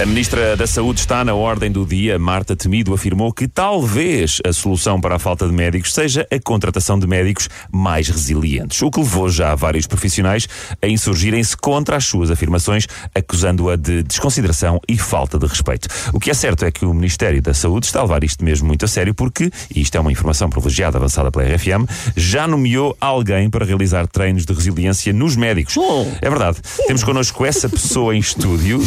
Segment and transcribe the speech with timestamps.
[0.00, 2.18] A Ministra da Saúde está na ordem do dia.
[2.18, 6.98] Marta Temido afirmou que talvez a solução para a falta de médicos seja a contratação
[6.98, 10.48] de médicos mais resilientes, o que levou já vários profissionais
[10.80, 15.86] a insurgirem-se contra as suas afirmações, acusando-a de desconsideração e falta de respeito.
[16.14, 18.68] O que é certo é que o Ministério da Saúde está a levar isto mesmo
[18.68, 21.84] muito a sério porque, e isto é uma informação privilegiada avançada pela RFM,
[22.16, 25.76] já nomeou alguém para realizar treinos de resiliência nos médicos.
[26.22, 26.56] É verdade.
[26.86, 28.80] Temos connosco essa pessoa em estúdio,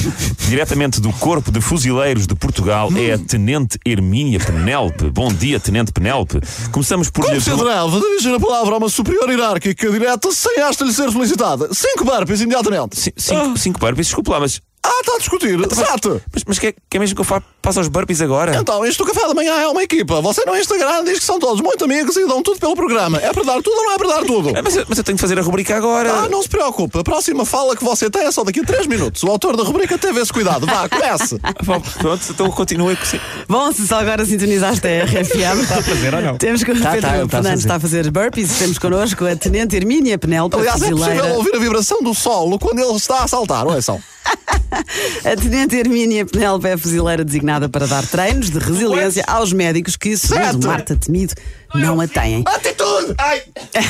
[0.50, 5.10] diretamente do Corpo de Fuzileiros de Portugal, é a Tenente Hermínia Penélope.
[5.10, 6.40] Bom dia, Tenente Penélope.
[6.72, 10.86] Começamos por Como atreve a dirigir a palavra a uma superior hierárquica direta sem esta
[10.86, 11.68] lhe ser solicitada?
[11.74, 12.98] Cinco burpees imediatamente.
[12.98, 15.58] Ci- Cinco, cinco burpees, desculpe lá, mas, Ah, está a discutir.
[15.60, 16.22] Exato.
[16.34, 18.54] mas, mas quer, quer mesmo que eu fa- faça os burpees agora?
[18.58, 20.20] Então, isto do café da manhã é uma equipa.
[20.22, 23.18] Você no Instagram diz que são todos muito amigos e dão tudo pelo programa.
[23.20, 24.50] É para dar tudo ou não é para dar tudo?
[24.50, 26.12] Ah, Mas, eu- mas eu tenho de fazer a rubrica agora.
[26.12, 27.00] Ah, não se preocupe.
[27.00, 29.24] A próxima fala que você tem é só daqui a 3 minutos.
[29.24, 30.66] O autor da rubrica teve esse cuidado.
[30.66, 31.40] Vá, comece.
[32.00, 33.04] Pronto, então continue com
[33.48, 35.62] Bom, se só agora sintonizaste a RFM.
[35.64, 36.38] Está a fazer ou não?
[36.38, 37.56] Temos que o Tá, Pedro tá, tá a Fernandes fazer.
[37.56, 38.58] está a fazer burpees.
[38.58, 41.16] Temos connosco a Tenente Hermínia Penélope, Aliás, é fuzileira.
[41.22, 43.66] possível ouvir a vibração do solo quando ele está a saltar.
[43.66, 44.02] Ouçam.
[45.26, 49.96] A Tenente Hermínia Penélope é a fuzileira designada para dar treinos de resiliência aos médicos
[49.96, 50.46] que, Certo.
[50.46, 51.34] segundo Marta Temido,
[51.76, 52.44] não a têm.
[52.46, 53.14] Atitude!
[53.18, 53.42] Ai!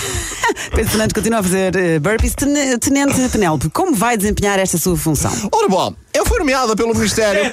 [0.75, 2.33] Pedro Fernandes continua a fazer eh, burpees.
[2.35, 5.31] Ten- Tenente Penélope, como vai desempenhar esta sua função?
[5.51, 7.51] Ora bom, eu fui nomeada pelo Ministério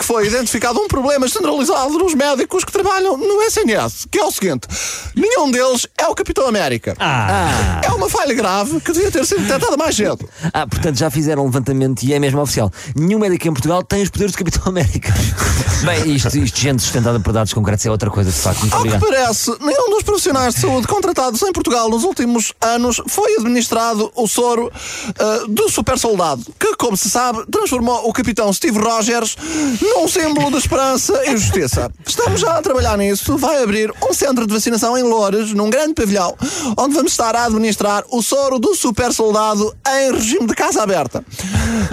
[0.00, 4.30] porque foi identificado um problema generalizado nos médicos que trabalham no SNS, que é o
[4.30, 4.66] seguinte:
[5.14, 6.96] nenhum deles é o Capitão América.
[6.98, 7.80] Ah.
[7.84, 10.26] É uma falha grave que devia ter sido detectada mais cedo.
[10.54, 12.72] Ah, portanto já fizeram um levantamento e é mesmo oficial.
[12.96, 15.12] Nenhum médico em Portugal tem os poderes do Capitão América.
[15.84, 18.60] Bem, isto, isto gente sustentada por dados concretos é outra coisa, de facto.
[18.60, 19.10] Muito Ao que obrigado.
[19.10, 24.26] parece, nenhum dos profissionais de saúde contratados em Portugal nos últimos anos foi administrado o
[24.26, 24.70] soro
[25.18, 29.36] ah, do super soldado, que, como se sabe, transformou o capitão Steve Rogers
[29.94, 31.90] num símbolo de esperança e justiça.
[32.06, 33.36] Estamos já a trabalhar nisso.
[33.36, 36.34] Vai abrir um centro de vacinação em Loures, num grande pavilhão,
[36.76, 41.24] onde vamos estar a administrar o soro do super soldado em regime de casa aberta.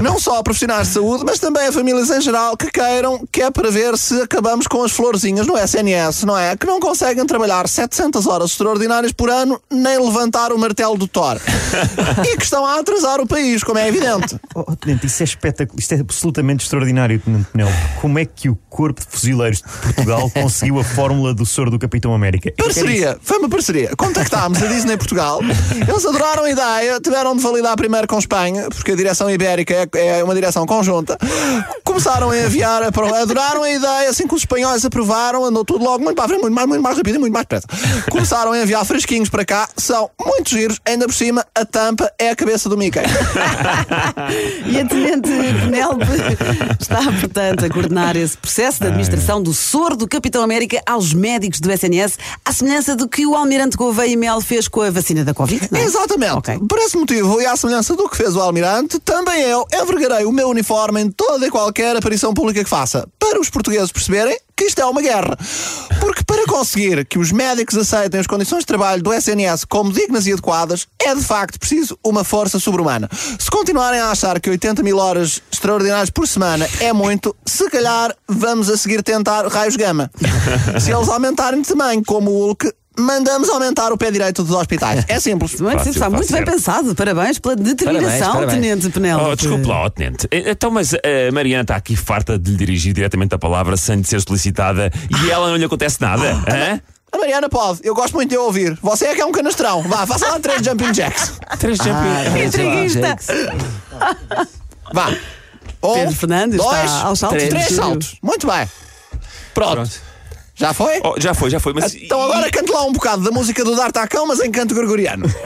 [0.01, 3.41] Não só a profissionais de saúde, mas também a famílias em geral que queiram, que
[3.41, 6.55] é para ver se acabamos com as florzinhas no SNS, não é?
[6.55, 11.39] Que não conseguem trabalhar 700 horas extraordinárias por ano, nem levantar o martelo do Thor.
[12.25, 14.39] e que estão a atrasar o país, como é evidente.
[14.55, 17.69] Oh, oh, Tenente, isso é espetacular, isto é absolutamente extraordinário, Tenente Penel.
[18.01, 21.79] Como é que o Corpo de Fuzileiros de Portugal conseguiu a fórmula do soro do
[21.79, 22.51] Capitão América?
[22.57, 23.95] Parceria, foi uma parceria.
[23.95, 25.39] Contactámos a Disney Portugal,
[25.87, 30.19] eles adoraram a ideia, tiveram de validar primeiro com Espanha, porque a direção ibérica é,
[30.19, 31.17] é uma direção conjunta.
[31.83, 32.87] Começaram a enviar, a
[33.21, 36.41] adoraram a ideia, assim que os espanhóis aprovaram, andou tudo logo muito para a frente,
[36.41, 37.67] muito mais, muito mais rápido e muito mais depressa.
[38.09, 42.29] Começaram a enviar fresquinhos para cá, são muito giros, ainda por cima, a tampa é
[42.29, 42.99] a cabeça do Mickey.
[44.67, 46.03] E a Tenente Penélope
[46.79, 51.59] está, portanto, a coordenar esse processo de administração do soro do Capitão América aos médicos
[51.59, 55.23] do SNS, à semelhança do que o Almirante Gouveia e Mel fez com a vacina
[55.23, 55.69] da Covid.
[55.73, 55.81] é?
[55.81, 56.33] Exatamente.
[56.33, 56.59] Ok.
[56.67, 60.31] Por esse motivo, e à semelhança do que fez o Almirante, também eu envergarei o
[60.31, 64.65] meu uniforme em toda e qualquer aparição pública que faça, para os portugueses perceberem que
[64.65, 65.37] isto é uma guerra.
[66.01, 70.25] Porque para conseguir que os médicos aceitem as condições de trabalho do SNS como dignas
[70.25, 73.07] e adequadas, é de facto preciso uma força sobre-humana.
[73.39, 78.15] Se continuarem a achar que 80 mil horas extraordinárias por semana é muito, se calhar
[78.27, 80.09] vamos a seguir tentar raios gama.
[80.81, 85.05] Se eles aumentarem de tamanho, como o Hulk, mandamos aumentar o pé direito dos hospitais.
[85.07, 85.59] É simples.
[85.59, 86.55] Muito, Fácil, está muito fácil, bem certo.
[86.57, 86.95] pensado.
[86.95, 88.61] Parabéns pela determinação, Parabéns, parabéns.
[88.61, 89.29] Tenente Penélope.
[89.31, 90.27] Oh, desculpe lá, ó, Tenente.
[90.31, 90.97] Eh, Então, mas a
[91.31, 94.91] Mariana está aqui farta de lhe dirigir diretamente a palavra sem de ser solicitada
[95.25, 96.23] e ela não lhe acontece nada.
[96.47, 96.81] hã?
[97.09, 98.77] A Mariana pode, eu gosto muito de ouvir.
[98.81, 99.81] Você é que é um canastrão.
[99.83, 101.33] Vá, faça lá três jumping jacks.
[101.57, 102.45] Três jumping.
[102.45, 103.15] Intriguista.
[104.93, 105.09] Vá.
[105.83, 107.37] Um, Pedro Fernandes dois, está aos saltos.
[107.37, 107.71] Três, Três.
[107.75, 108.17] saltos.
[108.21, 108.67] Muito bem.
[109.53, 109.73] Pronto.
[109.75, 110.01] Pronto.
[110.57, 110.99] Já foi?
[111.03, 111.71] Oh, já foi, já foi.
[111.73, 115.25] Mas Então agora cante lá um bocado da música do D'Artacão, mas em canto gregoriano.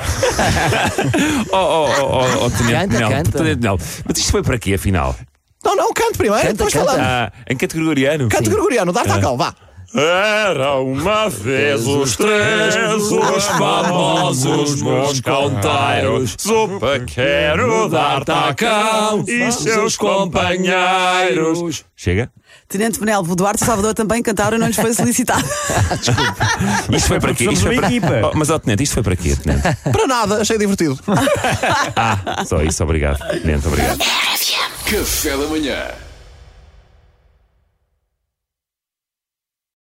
[1.52, 3.32] Oh, oh, oh, oh, oh, Tenente canta.
[3.38, 3.78] Tenente Penel.
[4.06, 5.16] Mas isto foi para quê, afinal?
[5.64, 6.86] Não, não, cante primeiro, Canta, depois canta.
[6.86, 7.06] falamos.
[7.08, 8.30] Ah, em canto gregoriano?
[8.30, 9.54] Canto gregoriano, D'Artacão, vá.
[9.94, 12.76] Era uma vez os três,
[13.12, 21.84] os famosos mosconteiros, o paquero d'Artacão e seus companheiros.
[21.94, 22.32] Chega?
[22.70, 25.44] Tenente Penélope, o Duarte e o Salvador também cantaram e não lhes foi solicitado.
[26.96, 27.50] Isto foi para quê?
[27.52, 27.88] Isto foi para...
[27.88, 28.32] equipa.
[28.32, 29.62] Oh, mas, ó, Tenente, isto foi para quê, Tenente?
[29.92, 30.98] Para nada, achei divertido.
[31.96, 33.20] Ah, só isso, obrigado.
[33.42, 34.00] Tenente, obrigado.
[34.86, 36.11] Café da manhã.